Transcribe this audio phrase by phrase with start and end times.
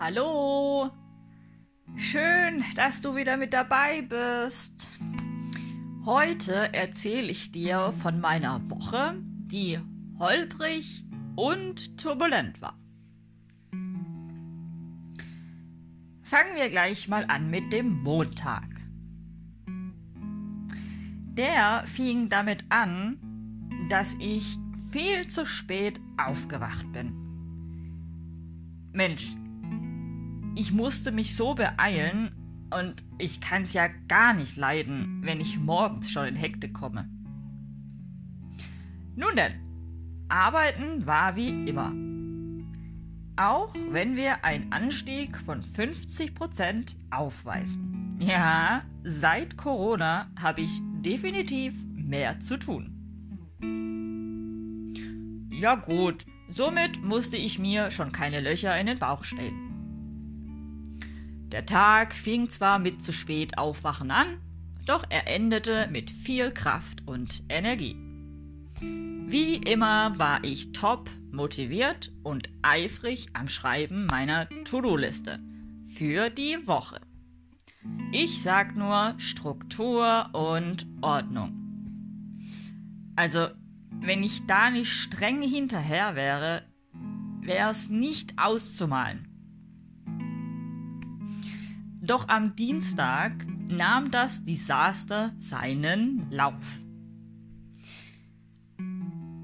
[0.00, 0.92] Hallo.
[1.96, 4.88] Schön, dass du wieder mit dabei bist.
[6.04, 9.80] Heute erzähle ich dir von meiner Woche, die
[10.20, 12.78] holprig und turbulent war.
[16.22, 18.68] Fangen wir gleich mal an mit dem Montag.
[21.34, 23.18] Der fing damit an,
[23.90, 24.58] dass ich
[24.92, 27.16] viel zu spät aufgewacht bin.
[28.92, 29.36] Mensch,
[30.58, 32.32] ich musste mich so beeilen
[32.76, 37.08] und ich kann es ja gar nicht leiden, wenn ich morgens schon in Hektik komme.
[39.14, 39.52] Nun denn,
[40.28, 41.92] arbeiten war wie immer.
[43.36, 48.16] Auch wenn wir einen Anstieg von 50% aufweisen.
[48.18, 52.94] Ja, seit Corona habe ich definitiv mehr zu tun.
[55.52, 59.67] Ja gut, somit musste ich mir schon keine Löcher in den Bauch stellen.
[61.52, 64.38] Der Tag fing zwar mit zu spät aufwachen an,
[64.84, 67.96] doch er endete mit viel Kraft und Energie.
[68.80, 75.40] Wie immer war ich top motiviert und eifrig am Schreiben meiner To-Do-Liste
[75.94, 77.00] für die Woche.
[78.12, 81.54] Ich sag nur Struktur und Ordnung.
[83.16, 83.48] Also
[84.00, 86.62] wenn ich da nicht streng hinterher wäre,
[87.40, 89.27] wäre es nicht auszumalen.
[92.08, 96.80] Doch am Dienstag nahm das Desaster seinen Lauf.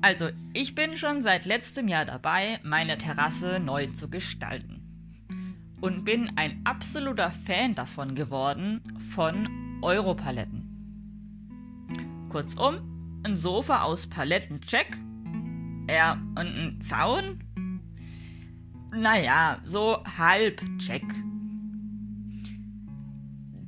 [0.01, 4.81] Also, ich bin schon seit letztem Jahr dabei, meine Terrasse neu zu gestalten.
[5.83, 8.81] Und bin ein absoluter Fan davon geworden,
[9.15, 10.70] von Europaletten.
[12.31, 14.97] Kurzum, ein Sofa aus Paletten, check.
[15.87, 17.45] Ja, und ein Zaun?
[18.91, 21.05] Naja, so halb check.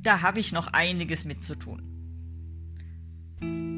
[0.06, 1.83] Da habe ich noch einiges mit zu tun.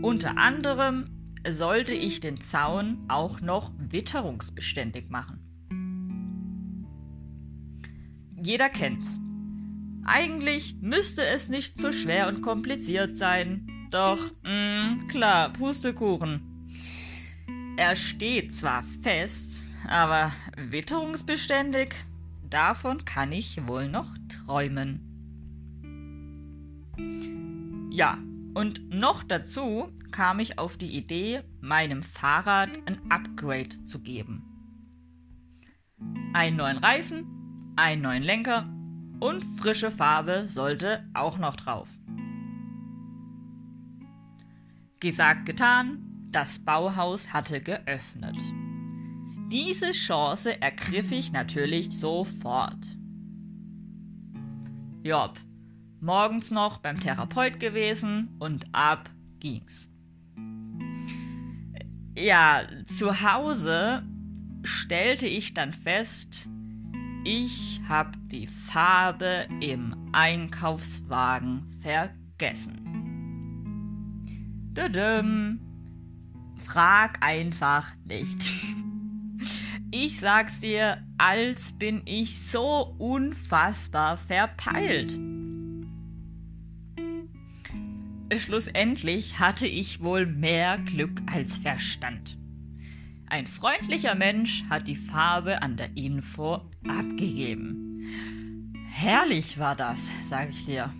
[0.03, 1.09] Unter anderem
[1.49, 5.41] sollte ich den Zaun auch noch witterungsbeständig machen.
[8.37, 9.19] Jeder kennt's.
[10.05, 16.43] Eigentlich müsste es nicht so schwer und kompliziert sein, doch, mh, mm, klar, Pustekuchen.
[17.79, 21.95] Er steht zwar fest, aber witterungsbeständig,
[22.51, 25.08] davon kann ich wohl noch träumen.
[27.91, 28.19] Ja,
[28.55, 34.45] und noch dazu kam ich auf die Idee, meinem Fahrrad ein Upgrade zu geben.
[36.33, 38.69] Einen neuen Reifen, einen neuen Lenker
[39.21, 41.89] und frische Farbe sollte auch noch drauf.
[45.01, 48.37] Gesagt, getan, das Bauhaus hatte geöffnet.
[49.51, 52.85] Diese Chance ergriff ich natürlich sofort.
[55.03, 55.39] Job,
[56.01, 59.11] morgens noch beim Therapeut gewesen und ab
[59.41, 59.91] ging's.
[62.15, 64.03] Ja, zu Hause
[64.65, 66.49] stellte ich dann fest,
[67.25, 72.79] ich habe die Farbe im Einkaufswagen vergessen.
[74.73, 75.61] Düdüm.
[76.65, 78.51] Frag einfach nicht.
[79.91, 85.19] Ich sag's dir, als bin ich so unfassbar verpeilt.
[88.37, 92.37] Schlussendlich hatte ich wohl mehr Glück als Verstand.
[93.27, 98.05] Ein freundlicher Mensch hat die Farbe an der Info abgegeben.
[98.91, 100.93] Herrlich war das, sag ich dir.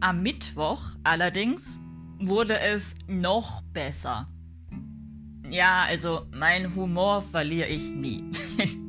[0.00, 1.78] Am Mittwoch allerdings
[2.18, 4.26] wurde es noch besser.
[5.50, 8.24] Ja, also mein Humor verliere ich nie.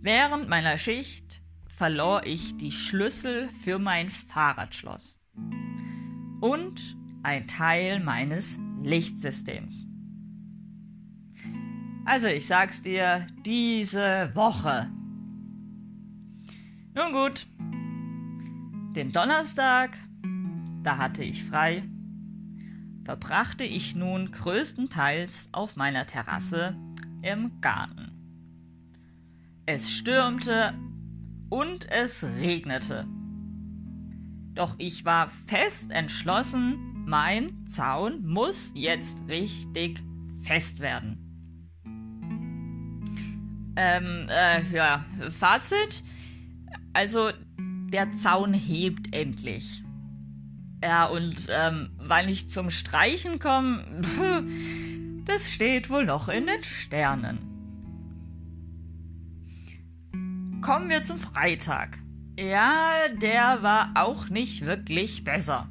[0.00, 1.42] Während meiner Schicht
[1.78, 5.16] verlor ich die Schlüssel für mein Fahrradschloss
[6.40, 9.86] und ein Teil meines Lichtsystems.
[12.04, 14.90] Also ich sag's dir, diese Woche.
[16.96, 17.46] Nun gut,
[18.96, 19.96] den Donnerstag,
[20.82, 21.84] da hatte ich frei,
[23.04, 26.76] verbrachte ich nun größtenteils auf meiner Terrasse
[27.22, 28.10] im Garten.
[29.64, 30.74] Es stürmte
[31.48, 33.06] und es regnete.
[34.54, 40.02] Doch ich war fest entschlossen, mein Zaun muss jetzt richtig
[40.42, 41.24] fest werden.
[43.76, 46.02] Ähm, äh, ja, Fazit.
[46.92, 47.30] Also
[47.92, 49.82] der Zaun hebt endlich.
[50.82, 53.84] Ja, und ähm, weil ich zum Streichen komme,
[55.24, 57.57] das steht wohl noch in den Sternen.
[60.68, 61.96] Kommen wir zum Freitag.
[62.38, 65.66] Ja, der war auch nicht wirklich besser.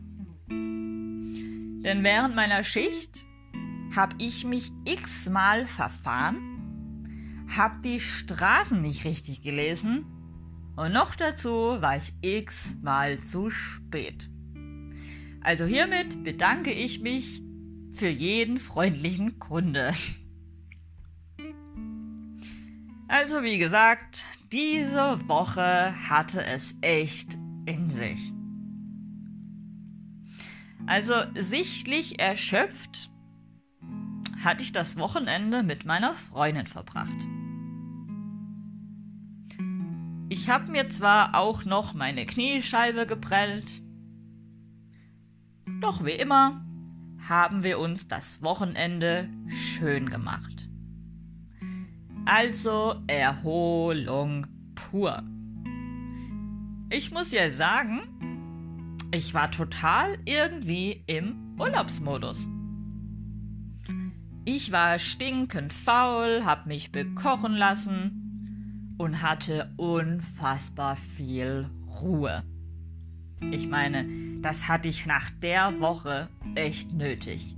[0.49, 3.27] Denn während meiner Schicht
[3.95, 10.07] habe ich mich x-mal verfahren, habe die Straßen nicht richtig gelesen
[10.75, 14.31] und noch dazu war ich x-mal zu spät.
[15.41, 17.43] Also hiermit bedanke ich mich
[17.93, 19.93] für jeden freundlichen Kunde.
[23.07, 28.33] Also wie gesagt, diese Woche hatte es echt in sich.
[30.85, 33.09] Also sichtlich erschöpft
[34.43, 37.27] hatte ich das Wochenende mit meiner Freundin verbracht.
[40.29, 43.81] Ich habe mir zwar auch noch meine Kniescheibe geprellt,
[45.79, 46.65] doch wie immer
[47.27, 50.56] haben wir uns das Wochenende schön gemacht.
[52.29, 55.23] Also Erholung pur.
[56.89, 58.01] Ich muss ja sagen,
[59.13, 62.45] ich war total irgendwie im Urlaubsmodus.
[64.43, 71.69] Ich war stinkend faul, hab mich bekochen lassen und hatte unfassbar viel
[72.01, 72.43] Ruhe.
[73.51, 74.05] Ich meine,
[74.41, 77.56] das hatte ich nach der Woche echt nötig.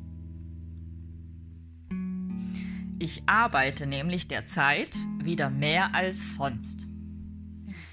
[3.02, 4.94] Ich arbeite nämlich derzeit
[5.24, 6.86] wieder mehr als sonst.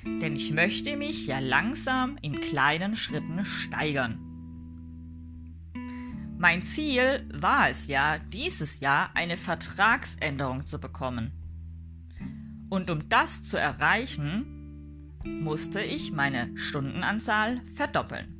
[0.04, 4.18] Denn ich möchte mich ja langsam in kleinen Schritten steigern.
[6.38, 11.30] Mein Ziel war es ja, dieses Jahr eine Vertragsänderung zu bekommen.
[12.68, 18.35] Und um das zu erreichen, musste ich meine Stundenanzahl verdoppeln.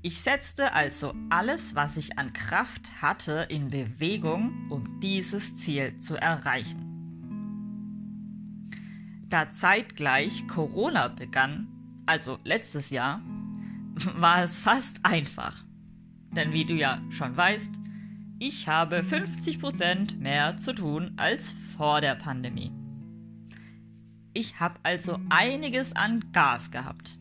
[0.00, 6.14] Ich setzte also alles, was ich an Kraft hatte, in Bewegung, um dieses Ziel zu
[6.16, 6.84] erreichen.
[9.28, 11.66] Da zeitgleich Corona begann,
[12.06, 13.20] also letztes Jahr,
[14.14, 15.64] war es fast einfach.
[16.30, 17.74] Denn wie du ja schon weißt,
[18.38, 22.70] ich habe 50% mehr zu tun als vor der Pandemie.
[24.32, 27.17] Ich habe also einiges an Gas gehabt.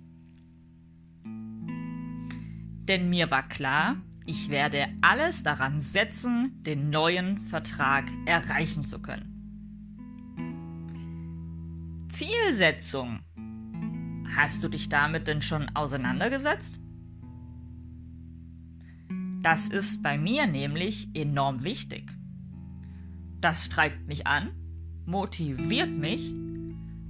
[2.87, 9.37] Denn mir war klar, ich werde alles daran setzen, den neuen Vertrag erreichen zu können.
[12.09, 13.19] Zielsetzung.
[14.35, 16.79] Hast du dich damit denn schon auseinandergesetzt?
[19.41, 22.11] Das ist bei mir nämlich enorm wichtig.
[23.39, 24.49] Das treibt mich an,
[25.05, 26.33] motiviert mich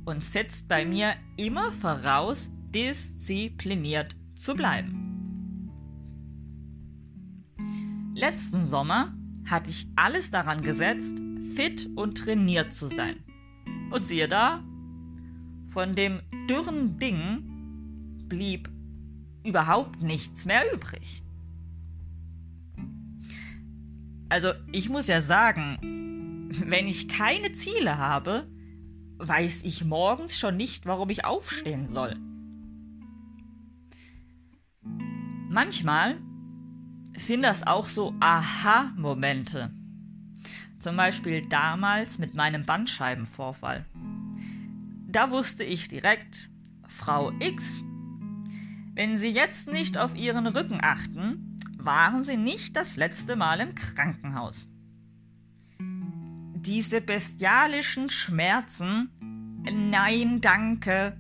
[0.05, 5.06] und setzt bei mir immer voraus, diszipliniert zu bleiben.
[8.17, 9.13] Letzten Sommer
[9.45, 11.21] hatte ich alles daran gesetzt,
[11.55, 13.17] fit und trainiert zu sein.
[13.91, 14.63] Und siehe da,
[15.67, 18.71] von dem dürren Ding blieb
[19.45, 21.21] überhaupt nichts mehr übrig.
[24.29, 28.47] Also ich muss ja sagen, wenn ich keine Ziele habe,
[29.19, 32.15] weiß ich morgens schon nicht, warum ich aufstehen soll.
[35.51, 36.17] Manchmal
[37.17, 39.71] sind das auch so Aha-Momente.
[40.79, 43.85] Zum Beispiel damals mit meinem Bandscheibenvorfall.
[45.07, 46.49] Da wusste ich direkt,
[46.87, 47.83] Frau X,
[48.93, 53.75] wenn Sie jetzt nicht auf Ihren Rücken achten, waren Sie nicht das letzte Mal im
[53.75, 54.67] Krankenhaus
[56.67, 59.09] diese bestialischen Schmerzen.
[59.71, 61.17] Nein, danke.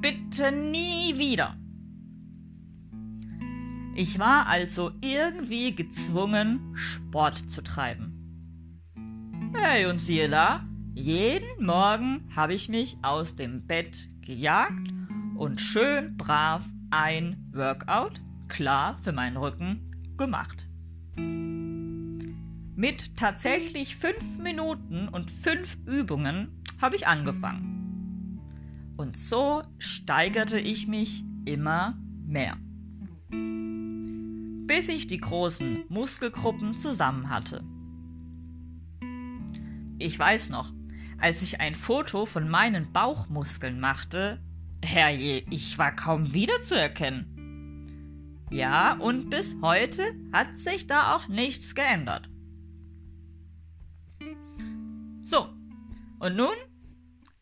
[0.00, 1.56] Bitte nie wieder.
[4.00, 8.16] Ich war also irgendwie gezwungen, Sport zu treiben.
[9.54, 14.88] Hey, und siehe da, jeden Morgen habe ich mich aus dem Bett gejagt
[15.36, 19.78] und schön brav ein Workout, klar für meinen Rücken,
[20.16, 20.66] gemacht
[22.74, 28.40] mit tatsächlich fünf Minuten und fünf Übungen habe ich angefangen.
[28.96, 32.56] Und so steigerte ich mich immer mehr.
[34.70, 37.64] Bis ich die großen Muskelgruppen zusammen hatte.
[39.98, 40.72] Ich weiß noch,
[41.18, 44.40] als ich ein Foto von meinen Bauchmuskeln machte,
[44.80, 48.46] herrje, ich war kaum wiederzuerkennen.
[48.52, 52.30] Ja, und bis heute hat sich da auch nichts geändert.
[55.24, 55.48] So,
[56.20, 56.54] und nun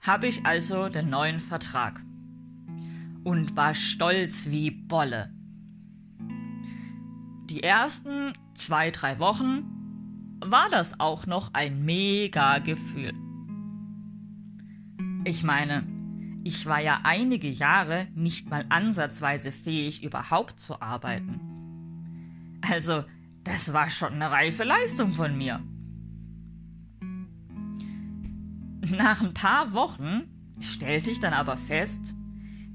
[0.00, 2.00] habe ich also den neuen Vertrag
[3.22, 5.37] und war stolz wie Bolle.
[7.50, 9.64] Die ersten zwei, drei Wochen
[10.40, 13.12] war das auch noch ein mega Gefühl.
[15.24, 15.86] Ich meine,
[16.44, 21.40] ich war ja einige Jahre nicht mal ansatzweise fähig, überhaupt zu arbeiten.
[22.70, 23.04] Also,
[23.44, 25.60] das war schon eine reife Leistung von mir.
[28.90, 30.22] Nach ein paar Wochen
[30.60, 32.14] stellte ich dann aber fest,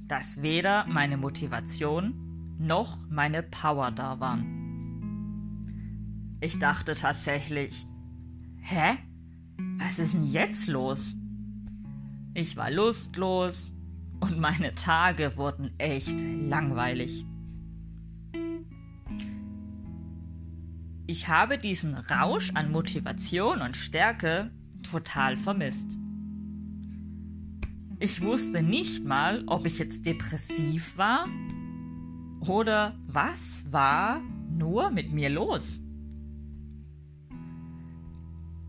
[0.07, 4.62] dass weder meine Motivation noch meine Power da waren.
[6.43, 7.87] Ich dachte tatsächlich,
[8.59, 8.97] hä?
[9.77, 11.15] Was ist denn jetzt los?
[12.33, 13.71] Ich war lustlos
[14.19, 17.25] und meine Tage wurden echt langweilig.
[21.07, 25.91] Ich habe diesen Rausch an Motivation und Stärke total vermisst.
[27.99, 31.25] Ich wusste nicht mal, ob ich jetzt depressiv war
[32.41, 34.19] oder was war
[34.49, 35.82] nur mit mir los.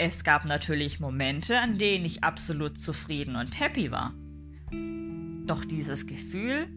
[0.07, 4.13] Es gab natürlich Momente, an denen ich absolut zufrieden und happy war.
[5.47, 6.69] Doch dieses Gefühl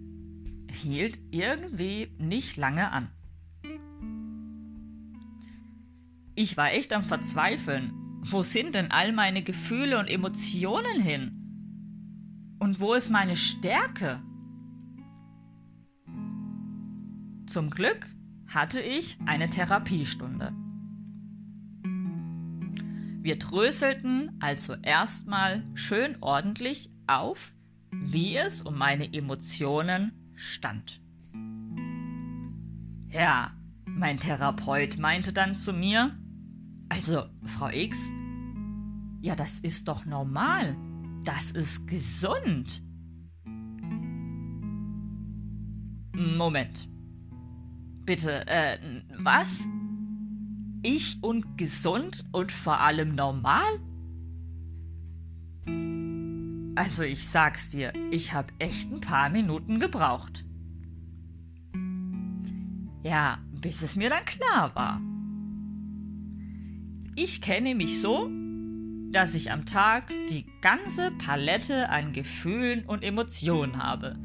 [0.72, 3.10] hielt irgendwie nicht lange an.
[6.36, 7.91] Ich war echt am Verzweifeln.
[8.22, 12.55] Wo sind denn all meine Gefühle und Emotionen hin?
[12.60, 14.22] Und wo ist meine Stärke?
[17.46, 18.07] Zum Glück
[18.48, 20.53] hatte ich eine Therapiestunde.
[23.27, 27.51] Wir dröselten also erstmal schön ordentlich auf,
[27.91, 31.01] wie es um meine Emotionen stand.
[33.10, 33.51] Ja,
[33.86, 36.17] mein Therapeut meinte dann zu mir,
[36.88, 37.98] also, Frau X,
[39.19, 40.77] ja, das ist doch normal.
[41.25, 42.81] Das ist gesund.
[46.13, 46.88] Moment.
[48.05, 48.79] Bitte, äh,
[49.17, 49.67] was?
[50.89, 53.65] Ich und gesund und vor allem normal?
[56.75, 60.46] Also ich sag's dir, ich hab echt ein paar Minuten gebraucht.
[63.03, 65.01] Ja, bis es mir dann klar war.
[67.17, 68.32] Ich kenne mich so,
[69.12, 74.17] dass ich am Tag die ganze Palette an Gefühlen und Emotionen habe.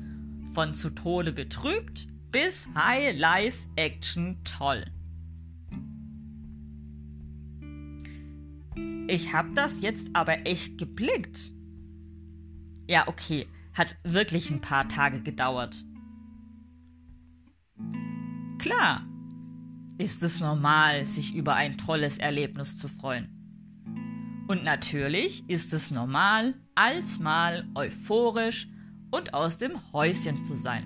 [0.52, 4.84] Von zu Tode betrübt bis High Life Action toll.
[9.08, 11.52] Ich hab das jetzt aber echt geblickt.
[12.88, 15.84] Ja, okay, hat wirklich ein paar Tage gedauert.
[18.58, 19.06] Klar,
[19.98, 23.28] ist es normal, sich über ein tolles Erlebnis zu freuen.
[24.48, 28.68] Und natürlich ist es normal, als mal euphorisch
[29.10, 30.84] und aus dem Häuschen zu sein.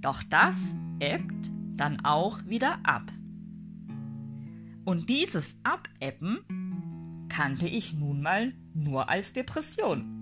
[0.00, 3.10] Doch das ebbt dann auch wieder ab.
[4.84, 6.44] Und dieses Abebben
[7.28, 10.14] kannte ich nun mal nur als Depression.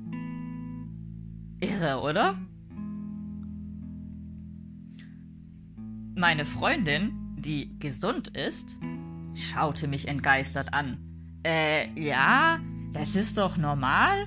[1.60, 2.38] Irre, oder?
[6.14, 8.78] Meine Freundin, die gesund ist,
[9.34, 10.98] schaute mich entgeistert an.
[11.44, 12.58] Äh, ja,
[12.92, 14.26] das ist doch normal?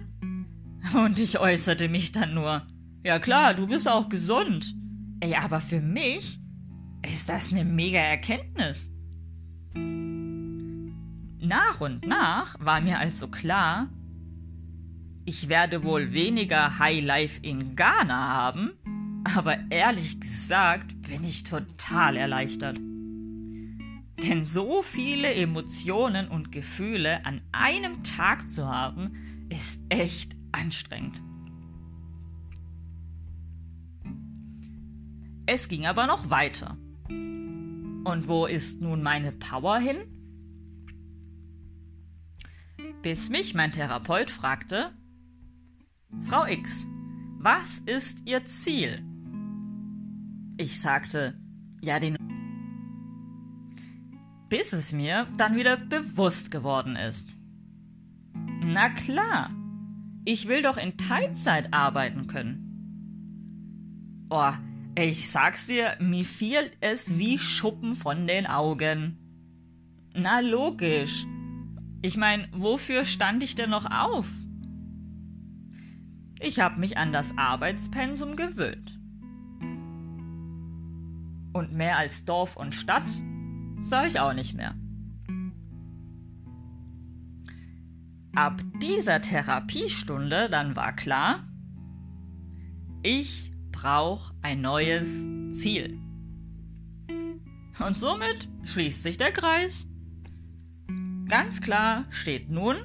[0.94, 2.66] Und ich äußerte mich dann nur.
[3.04, 4.76] Ja klar, du bist auch gesund.
[5.20, 6.40] Ey, aber für mich
[7.02, 8.90] ist das eine mega Erkenntnis.
[11.50, 13.90] Nach und nach war mir also klar,
[15.26, 18.74] ich werde wohl weniger High Life in Ghana haben,
[19.36, 22.78] aber ehrlich gesagt bin ich total erleichtert.
[22.78, 31.20] Denn so viele Emotionen und Gefühle an einem Tag zu haben, ist echt anstrengend.
[35.48, 36.78] Es ging aber noch weiter.
[37.08, 40.19] Und wo ist nun meine Power hin?
[43.02, 44.92] Bis mich mein Therapeut fragte,
[46.24, 46.86] Frau X,
[47.38, 49.04] was ist Ihr Ziel?
[50.58, 51.40] Ich sagte,
[51.82, 52.18] ja, den
[54.50, 57.38] bis es mir dann wieder bewusst geworden ist.
[58.66, 59.52] Na klar,
[60.26, 62.66] ich will doch in Teilzeit arbeiten können.
[64.30, 64.52] Oh,
[64.96, 69.18] ich sag's dir, mir fiel es wie Schuppen von den Augen.
[70.14, 71.26] Na logisch.
[72.02, 74.32] Ich mein, wofür stand ich denn noch auf?
[76.40, 78.98] Ich hab mich an das Arbeitspensum gewöhnt.
[81.52, 83.10] Und mehr als Dorf und Stadt
[83.82, 84.76] sah ich auch nicht mehr.
[88.34, 91.46] Ab dieser Therapiestunde dann war klar,
[93.04, 95.10] ich brauche ein neues
[95.52, 96.00] Ziel.
[97.86, 99.89] Und somit schließt sich der Kreis.
[101.30, 102.78] Ganz klar steht nun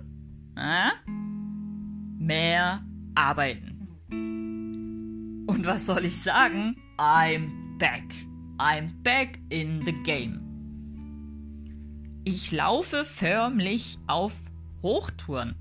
[0.55, 0.91] äh,
[2.19, 2.85] mehr
[3.15, 3.89] arbeiten.
[5.47, 6.77] Und was soll ich sagen?
[6.99, 8.05] I'm back.
[8.59, 10.43] I'm back in the game.
[12.25, 14.35] Ich laufe förmlich auf
[14.83, 15.55] Hochtouren.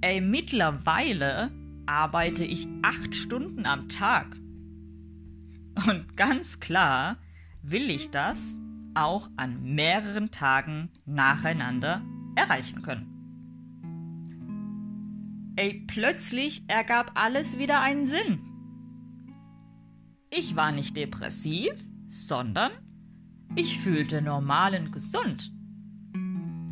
[0.00, 1.52] Ey, mittlerweile
[1.86, 4.26] arbeite ich acht Stunden am Tag.
[5.86, 7.16] Und ganz klar
[7.62, 8.40] will ich das
[8.94, 12.02] auch an mehreren Tagen nacheinander
[12.36, 13.18] erreichen können.
[15.56, 18.40] Ey, plötzlich ergab alles wieder einen Sinn.
[20.30, 21.72] Ich war nicht depressiv,
[22.06, 22.70] sondern
[23.56, 25.52] ich fühlte normal und gesund.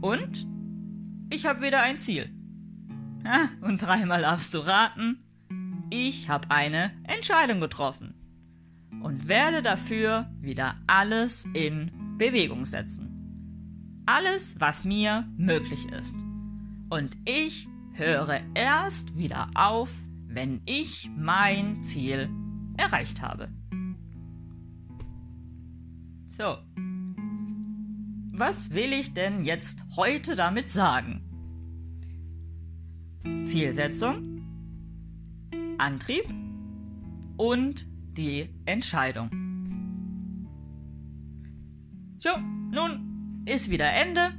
[0.01, 0.47] Und
[1.31, 2.31] ich habe wieder ein Ziel.
[3.27, 5.25] Ha, und dreimal darfst du raten,
[5.91, 8.15] ich habe eine Entscheidung getroffen
[9.03, 14.03] und werde dafür wieder alles in Bewegung setzen.
[14.07, 16.15] Alles, was mir möglich ist.
[16.89, 19.91] Und ich höre erst wieder auf,
[20.29, 22.29] wenn ich mein Ziel
[22.77, 23.49] erreicht habe.
[26.29, 26.59] So.
[28.39, 31.23] Was will ich denn jetzt heute damit sagen?
[33.45, 34.43] Zielsetzung,
[35.79, 36.25] Antrieb
[37.39, 39.46] und die Entscheidung.
[42.19, 42.31] So,
[42.71, 44.33] nun ist wieder Ende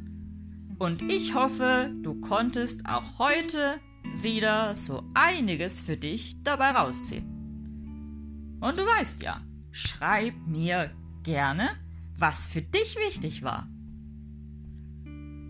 [0.80, 3.80] und ich hoffe, du konntest auch heute
[4.20, 8.58] wieder so einiges für dich dabei rausziehen.
[8.62, 9.42] Und du weißt ja,
[9.72, 10.92] schreib mir
[11.24, 11.70] gerne,
[12.18, 13.70] was für dich wichtig war.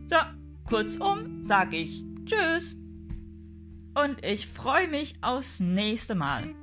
[0.06, 0.18] So,
[0.66, 2.76] kurzum sage ich Tschüss
[3.96, 6.54] und ich freue mich aufs nächste Mal.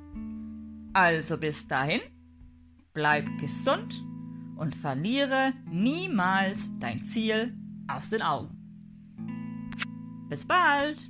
[0.93, 2.01] Also bis dahin,
[2.93, 3.95] bleib gesund
[4.55, 7.55] und verliere niemals dein Ziel
[7.87, 8.55] aus den Augen.
[10.29, 11.09] Bis bald!